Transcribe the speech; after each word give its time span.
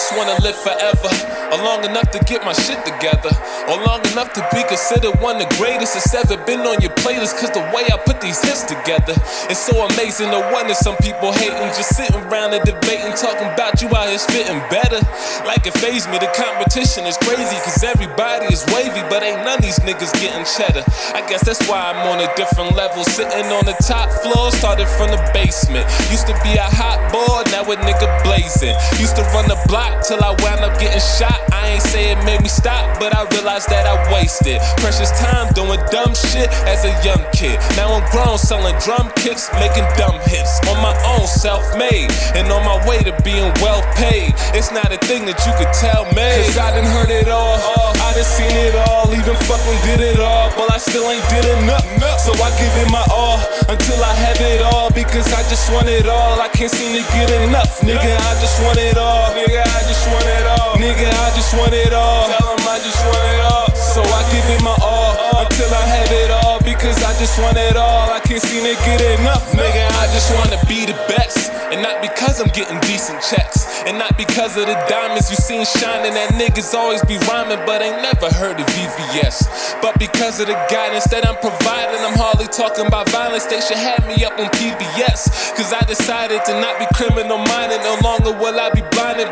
just 0.00 0.16
wanna 0.16 0.32
live 0.40 0.56
forever, 0.56 1.12
or 1.52 1.60
long 1.60 1.84
enough 1.84 2.08
to 2.08 2.18
get 2.24 2.40
my 2.40 2.56
shit 2.56 2.80
together, 2.88 3.28
or 3.68 3.76
long 3.84 4.00
enough 4.16 4.32
to 4.32 4.40
be 4.48 4.64
considered 4.64 5.12
one 5.20 5.36
of 5.36 5.44
the 5.44 5.50
greatest 5.60 5.92
that's 5.92 6.14
ever 6.16 6.40
been 6.48 6.64
on 6.64 6.80
your 6.80 6.94
playlist. 7.04 7.36
Cause 7.36 7.52
the 7.52 7.60
way 7.76 7.84
I 7.92 8.00
put 8.00 8.16
these 8.24 8.40
hits 8.40 8.64
together, 8.64 9.12
it's 9.52 9.60
so 9.60 9.76
amazing. 9.92 10.32
No 10.32 10.40
wonder 10.56 10.72
some 10.72 10.96
people 11.04 11.36
hating, 11.36 11.68
just 11.76 11.92
sitting 11.92 12.16
around 12.16 12.56
and 12.56 12.64
debating, 12.64 13.12
talking 13.12 13.44
about 13.52 13.84
you 13.84 13.92
out 13.92 14.08
here 14.08 14.16
spitting 14.16 14.56
better. 14.72 15.04
Like 15.44 15.68
it 15.68 15.76
phased 15.76 16.08
me, 16.08 16.16
the 16.16 16.32
competition 16.32 17.04
is 17.04 17.20
crazy, 17.20 17.60
cause 17.60 17.84
everybody 17.84 18.48
is 18.48 18.64
wavy, 18.72 19.04
but 19.12 19.20
ain't 19.20 19.44
none 19.44 19.60
of 19.60 19.64
these 19.68 19.84
niggas 19.84 20.16
getting 20.16 20.48
cheddar. 20.48 20.80
I 21.12 21.20
guess 21.28 21.44
that's 21.44 21.60
why 21.68 21.76
I'm 21.76 22.00
on 22.08 22.24
a 22.24 22.30
different 22.40 22.72
level, 22.72 23.04
sitting 23.04 23.52
on 23.52 23.68
the 23.68 23.76
top 23.84 24.08
floor, 24.24 24.48
started 24.56 24.88
from 24.96 25.12
the 25.12 25.20
basement. 25.36 25.84
Used 26.08 26.24
to 26.24 26.36
be 26.40 26.56
a 26.56 26.64
hot 26.64 26.96
boy, 27.12 27.44
now 27.52 27.68
a 27.68 27.76
nigga 27.84 28.08
blazing. 28.24 28.72
Used 28.96 29.16
to 29.20 29.24
run 29.36 29.44
the 29.44 29.60
block 29.68 29.89
till 30.06 30.22
I 30.22 30.30
wound 30.40 30.64
up 30.64 30.78
getting 30.80 31.02
shot. 31.02 31.36
I 31.52 31.76
ain't 31.76 31.82
say 31.82 32.12
it 32.12 32.20
made 32.24 32.40
me 32.40 32.48
stop, 32.48 32.98
but 32.98 33.14
I 33.14 33.28
realized 33.36 33.68
that 33.68 33.84
I 33.84 33.94
wasted 34.12 34.62
precious 34.80 35.10
time 35.20 35.52
doing 35.52 35.80
dumb 35.90 36.14
shit 36.14 36.48
as 36.64 36.84
a 36.86 36.92
young 37.04 37.20
kid. 37.36 37.60
Now 37.76 37.92
I'm 37.92 38.04
grown, 38.10 38.38
selling 38.38 38.76
drum 38.80 39.12
kits, 39.20 39.52
making 39.60 39.84
dumb 40.00 40.16
hits. 40.24 40.62
On 40.70 40.78
my 40.80 40.96
own, 41.18 41.26
self 41.26 41.62
made, 41.76 42.08
and 42.32 42.48
on 42.48 42.64
my 42.64 42.78
way 42.88 43.02
to 43.04 43.12
being 43.20 43.52
well 43.60 43.82
paid. 43.94 44.32
It's 44.56 44.72
not 44.72 44.88
a 44.92 44.98
thing 45.04 45.26
that 45.28 45.36
you 45.44 45.52
could 45.60 45.72
tell 45.76 46.08
me. 46.16 46.30
Cause 46.48 46.56
I 46.56 46.72
done 46.72 46.88
heard 46.88 47.10
it 47.10 47.28
all, 47.28 47.60
I 48.00 48.14
done 48.16 48.24
seen 48.24 48.56
it 48.56 48.74
all, 48.88 49.12
even 49.12 49.36
fucking 49.44 49.80
did 49.84 50.00
it 50.00 50.20
all, 50.20 50.39
still 50.80 51.04
ain't 51.12 51.22
did 51.28 51.44
enough. 51.60 51.84
So 52.16 52.32
I 52.40 52.48
give 52.56 52.72
it 52.80 52.90
my 52.90 53.04
all 53.12 53.38
until 53.68 54.00
I 54.00 54.14
have 54.24 54.40
it 54.40 54.62
all, 54.62 54.90
because 54.90 55.28
I 55.32 55.42
just 55.52 55.68
want 55.72 55.88
it 55.88 56.08
all. 56.08 56.40
I 56.40 56.48
can't 56.48 56.72
seem 56.72 56.96
to 56.96 57.04
get 57.12 57.28
enough, 57.44 57.80
nigga. 57.80 58.16
I 58.16 58.32
just 58.40 58.56
want 58.64 58.78
it 58.78 58.96
all, 58.96 59.30
nigga. 59.36 59.60
I 59.60 59.80
just 59.84 60.04
want 60.08 60.24
it 60.24 60.46
all, 60.46 60.74
nigga. 60.80 61.08
I 61.08 61.28
just 61.36 61.52
want 61.54 61.74
it 61.74 61.92
all. 61.92 62.28
Tell 62.28 62.56
'em 62.56 62.68
I 62.68 62.78
just 62.80 63.00
want 63.04 63.24
it 63.34 63.40
all. 63.52 63.68
So 63.76 64.00
I 64.02 64.20
give 64.32 64.48
it 64.56 64.62
my 64.62 64.76
all 64.80 65.12
until 65.44 65.70
I 65.74 65.84
have 65.96 66.12
it 66.12 66.30
all, 66.30 66.58
because 66.60 66.98
I 67.04 67.12
just 67.18 67.38
want 67.38 67.56
it 67.56 67.76
all. 67.76 68.10
I 68.10 68.20
can't 68.20 68.42
seem 68.42 68.64
to 68.64 68.74
get 68.84 69.00
enough, 69.20 69.52
nigga. 69.52 69.84
I 70.02 70.06
just 70.14 70.32
wanna 70.36 70.58
be 70.66 70.86
the 70.86 70.96
best. 71.08 71.39
And 71.70 71.82
not 71.82 72.02
because 72.02 72.40
I'm 72.40 72.50
getting 72.50 72.78
decent 72.80 73.22
checks. 73.22 73.66
And 73.86 73.96
not 73.98 74.18
because 74.18 74.56
of 74.56 74.66
the 74.66 74.74
diamonds 74.88 75.30
you 75.30 75.36
seen 75.36 75.64
shining 75.64 76.14
that 76.14 76.34
niggas 76.34 76.74
always 76.74 77.02
be 77.06 77.16
rhyming, 77.30 77.62
but 77.64 77.80
ain't 77.80 78.02
never 78.02 78.28
heard 78.28 78.58
of 78.58 78.66
VVS. 78.74 79.80
But 79.80 79.98
because 79.98 80.40
of 80.40 80.46
the 80.46 80.58
guidance 80.68 81.04
that 81.14 81.26
I'm 81.26 81.38
providing, 81.38 82.02
I'm 82.02 82.18
hardly 82.18 82.46
talking 82.50 82.86
about 82.86 83.08
violence. 83.10 83.46
They 83.46 83.60
should 83.60 83.78
have 83.78 84.02
me 84.06 84.24
up 84.24 84.34
on 84.38 84.50
PBS. 84.58 85.54
Cause 85.56 85.72
I 85.72 85.80
decided 85.86 86.44
to 86.46 86.60
not 86.60 86.78
be 86.78 86.86
criminal 86.92 87.38
minded. 87.38 87.80
No 87.86 87.96
longer 88.02 88.32
will 88.34 88.58
I 88.58 88.70
be 88.70 88.79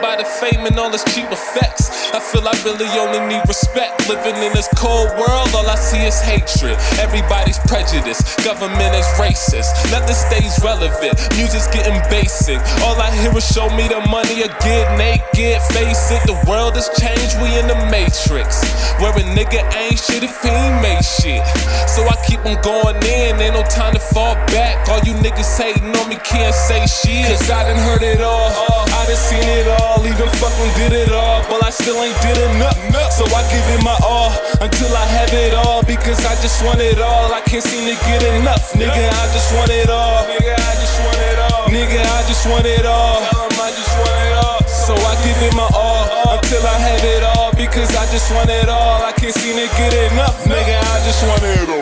by 0.08 0.16
the 0.16 0.24
fame 0.24 0.64
and 0.64 0.78
all 0.78 0.88
its 0.88 1.04
cheap 1.12 1.28
effects. 1.28 1.92
I 2.16 2.20
feel 2.20 2.40
I 2.48 2.56
really 2.64 2.88
only 2.96 3.20
need 3.28 3.44
respect. 3.44 4.08
Living 4.08 4.40
in 4.40 4.56
this 4.56 4.64
cold 4.72 5.12
world, 5.20 5.52
all 5.52 5.68
I 5.68 5.76
see 5.76 6.00
is 6.00 6.16
hatred. 6.24 6.80
Everybody's 6.96 7.60
prejudiced, 7.68 8.24
government 8.40 8.96
is 8.96 9.04
racist. 9.20 9.68
Nothing 9.92 10.16
stays 10.16 10.56
relevant, 10.64 11.12
music's 11.36 11.68
getting 11.68 12.00
basic. 12.08 12.56
All 12.88 12.96
I 12.96 13.12
hear 13.20 13.36
is 13.36 13.44
show 13.44 13.68
me 13.76 13.84
the 13.84 14.00
money 14.08 14.40
get 14.64 14.96
naked. 14.96 15.60
Face 15.76 16.08
it, 16.08 16.24
the 16.24 16.40
world 16.48 16.80
has 16.80 16.88
changed, 16.96 17.36
we 17.44 17.52
in 17.60 17.68
the 17.68 17.76
matrix. 17.92 18.64
Where 19.04 19.12
a 19.12 19.24
nigga 19.36 19.60
ain't 19.76 20.00
shit 20.00 20.24
if 20.24 20.40
he 20.40 20.56
made 20.80 21.04
shit. 21.04 21.44
So 21.84 22.00
I 22.08 22.16
keep 22.24 22.40
on 22.48 22.56
going 22.64 22.96
in, 23.04 23.36
ain't 23.36 23.52
no 23.52 23.62
time 23.68 23.92
to 23.92 24.00
fall 24.00 24.34
back. 24.56 24.88
All 24.88 25.04
you 25.04 25.12
niggas 25.20 25.52
hating 25.60 25.92
on 25.92 26.08
me 26.08 26.16
can't 26.24 26.54
say 26.54 26.80
shit. 26.88 27.28
Cause 27.28 27.50
I 27.50 27.68
done 27.68 27.76
heard 27.84 28.02
it 28.02 28.22
all, 28.24 28.48
I 28.88 29.04
done 29.04 29.20
seen 29.20 29.44
it 29.44 29.68
all, 29.68 29.97
even 30.06 30.28
fucking 30.38 30.72
did 30.76 30.92
it 30.92 31.12
all. 31.12 31.42
But 31.48 31.64
I 31.64 31.70
still 31.70 31.98
ain't 32.02 32.18
did 32.20 32.38
enough. 32.54 32.76
So 33.12 33.24
I 33.34 33.42
give 33.50 33.66
it 33.74 33.82
my 33.82 33.96
all 34.06 34.30
until 34.62 34.92
I 34.94 35.06
have 35.18 35.32
it 35.34 35.54
all, 35.54 35.82
because 35.82 36.22
I 36.24 36.34
just 36.38 36.62
want 36.62 36.80
it 36.80 37.00
all. 37.00 37.34
I 37.34 37.40
can't 37.42 37.64
seem 37.64 37.88
to 37.90 37.96
get 38.06 38.22
enough, 38.38 38.72
nigga. 38.78 39.10
I 39.10 39.24
just 39.34 39.50
want 39.56 39.70
it 39.70 39.90
all, 39.90 40.22
nigga. 40.30 40.54
I 40.54 40.72
just 40.78 40.98
want 41.02 41.18
it 41.18 41.38
all, 41.38 41.66
nigga. 41.66 41.98
I 41.98 42.20
just 42.30 42.46
want 42.46 42.66
it 42.66 42.86
all. 42.86 43.18
I 43.58 43.70
just 43.74 43.94
want 43.98 44.14
it 44.22 44.34
all. 44.38 44.60
So 44.68 44.94
I 44.94 45.14
give 45.26 45.40
it 45.42 45.54
my 45.54 45.66
all 45.74 46.38
until 46.38 46.62
I 46.62 46.78
have 46.78 47.04
it 47.04 47.24
all, 47.34 47.50
because 47.52 47.90
I 47.96 48.06
just 48.12 48.30
want 48.32 48.50
it 48.50 48.68
all. 48.68 49.02
I 49.02 49.12
can't 49.12 49.34
seem 49.34 49.56
to 49.56 49.66
get 49.76 49.92
enough, 50.12 50.44
nigga. 50.44 50.78
I 50.78 50.96
just 51.04 51.26
want 51.26 51.42
it 51.42 51.68
all. 51.68 51.77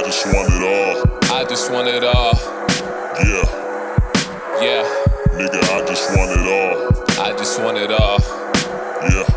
I 0.00 0.02
just 0.04 0.24
want 0.32 0.48
it 0.54 0.62
all. 0.62 1.36
I 1.36 1.44
just 1.44 1.70
want 1.70 1.88
it 1.88 2.02
all, 2.02 2.32
Yeah. 3.20 3.44
yeah. 4.62 4.84
Nigga, 5.36 5.60
I 5.62 5.84
just 5.86 6.16
want 6.16 6.30
it 6.32 6.46
all. 6.48 7.22
I 7.22 7.36
just 7.36 7.60
want 7.60 7.76
it 7.76 7.90
all. 7.90 8.18
Yeah. 9.10 9.28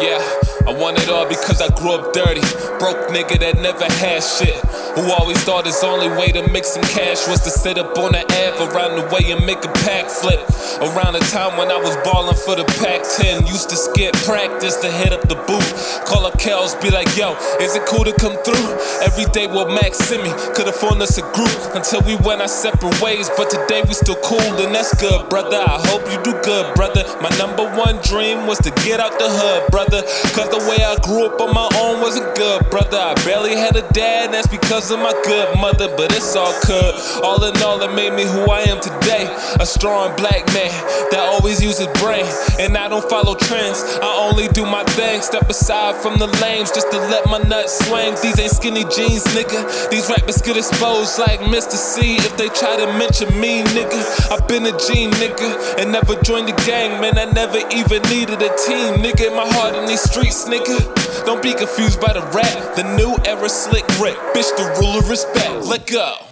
Yeah, 0.00 0.22
I 0.70 0.72
want 0.72 1.02
it 1.02 1.08
all 1.08 1.26
because 1.26 1.60
I 1.60 1.66
grew 1.74 1.98
up 1.98 2.12
dirty. 2.12 2.46
Broke 2.78 3.10
nigga 3.10 3.40
that 3.42 3.58
never 3.58 3.90
had 3.98 4.22
shit. 4.22 4.54
Who 4.94 5.10
always 5.10 5.42
thought 5.42 5.66
his 5.66 5.82
only 5.82 6.06
way 6.06 6.30
to 6.30 6.46
make 6.54 6.64
some 6.64 6.86
cash 6.94 7.26
was 7.26 7.42
to 7.42 7.50
sit 7.50 7.76
up 7.76 7.98
on 7.98 8.12
the 8.12 8.22
Ave 8.22 8.70
around 8.70 8.94
the 8.94 9.02
way 9.10 9.34
and 9.34 9.42
make 9.44 9.58
a 9.66 9.72
pack 9.82 10.06
flip. 10.06 10.38
Around 10.78 11.18
the 11.18 11.26
time 11.34 11.58
when 11.58 11.74
I 11.74 11.76
was 11.76 11.98
ballin' 12.06 12.38
for 12.38 12.54
the 12.54 12.62
Pac 12.78 13.02
10, 13.02 13.50
used 13.50 13.68
to 13.70 13.76
skip 13.76 14.14
practice 14.22 14.78
to 14.78 14.86
hit 14.86 15.12
up 15.12 15.26
the 15.26 15.34
booth. 15.50 16.06
Call 16.06 16.24
up 16.24 16.38
Kels, 16.38 16.78
be 16.78 16.90
like, 16.94 17.10
yo, 17.18 17.34
is 17.58 17.74
it 17.74 17.82
cool 17.90 18.06
to 18.06 18.14
come 18.14 18.38
through? 18.46 18.70
Every 19.02 19.26
day 19.34 19.50
with 19.50 19.74
Max 19.74 19.98
Simi, 19.98 20.30
could've 20.54 20.78
formed 20.78 21.02
us 21.02 21.18
a 21.18 21.26
group 21.34 21.58
until 21.74 22.00
we 22.06 22.14
went 22.22 22.40
our 22.40 22.48
separate 22.48 22.94
ways. 23.02 23.28
But 23.36 23.50
today 23.50 23.82
we 23.82 23.94
still 23.94 24.18
cool, 24.22 24.54
and 24.62 24.70
that's 24.70 24.94
good, 25.02 25.28
brother. 25.28 25.58
I 25.58 25.82
hope 25.90 26.06
you 26.06 26.22
do 26.22 26.38
good, 26.46 26.74
brother. 26.78 27.02
My 27.18 27.30
number 27.42 27.66
one 27.74 27.98
dream 28.06 28.46
was 28.46 28.58
to 28.62 28.70
get 28.86 29.02
out 29.02 29.18
the 29.18 29.26
hood, 29.26 29.66
brother. 29.74 30.06
Cause 30.30 30.48
the 30.48 30.59
way 30.68 30.84
I 30.84 30.96
grew 31.02 31.26
up 31.26 31.40
on 31.40 31.54
my 31.54 31.68
own 31.78 32.00
wasn't 32.00 32.34
good, 32.36 32.68
brother. 32.70 32.98
I 32.98 33.14
barely 33.24 33.54
had 33.54 33.76
a 33.76 33.86
dad, 33.92 34.26
and 34.26 34.34
that's 34.34 34.48
because 34.48 34.90
of 34.90 34.98
my 34.98 35.12
good 35.24 35.48
mother, 35.60 35.88
but 35.96 36.12
it's 36.16 36.34
all 36.34 36.52
good. 36.66 36.94
All 37.22 37.42
in 37.44 37.56
all, 37.62 37.80
it 37.82 37.94
made 37.94 38.12
me 38.12 38.24
who 38.24 38.50
I 38.50 38.60
am 38.66 38.80
today. 38.80 39.28
A 39.60 39.66
strong 39.66 40.14
black 40.16 40.46
man 40.52 40.72
that 41.10 41.20
always 41.20 41.62
uses 41.62 41.86
brain, 42.00 42.26
and 42.58 42.76
I 42.76 42.88
don't 42.88 43.08
follow 43.08 43.34
trends. 43.34 43.82
I 44.02 44.28
only 44.28 44.48
do 44.48 44.64
my 44.64 44.84
thing, 44.98 45.22
step 45.22 45.48
aside 45.48 45.96
from 46.02 46.18
the 46.18 46.26
lames 46.42 46.70
just 46.70 46.90
to 46.90 46.98
let 46.98 47.26
my 47.26 47.38
nuts 47.38 47.86
swing. 47.86 48.14
These 48.22 48.38
ain't 48.40 48.52
skinny 48.52 48.84
jeans, 48.84 49.24
nigga. 49.36 49.90
These 49.90 50.08
rappers 50.10 50.42
get 50.42 50.56
exposed 50.56 51.18
like 51.18 51.40
Mr. 51.40 51.78
C 51.78 52.16
if 52.16 52.36
they 52.36 52.48
try 52.48 52.76
to 52.76 52.86
mention 52.98 53.28
me, 53.40 53.62
nigga. 53.74 54.00
I've 54.30 54.46
been 54.48 54.66
a 54.66 54.72
G, 54.78 55.06
nigga, 55.06 55.78
and 55.78 55.92
never 55.92 56.14
joined 56.22 56.48
the 56.48 56.56
gang, 56.66 57.00
man. 57.00 57.18
I 57.18 57.30
never 57.32 57.58
even 57.70 58.02
needed 58.10 58.40
a 58.42 58.50
team, 58.66 59.02
nigga. 59.04 59.34
My 59.34 59.46
heart 59.54 59.74
in 59.76 59.86
these 59.86 60.02
streets, 60.02 60.48
nigga. 60.50 61.24
Don't 61.24 61.42
be 61.42 61.54
confused 61.54 62.00
by 62.00 62.12
the 62.12 62.22
rap. 62.34 62.74
The 62.76 62.82
new 62.96 63.16
era 63.24 63.48
slick 63.48 63.86
Rick, 64.00 64.16
bitch, 64.34 64.50
the 64.56 64.66
Ruler's 64.80 65.24
Back. 65.26 65.64
Let 65.64 65.86
go. 65.86 66.29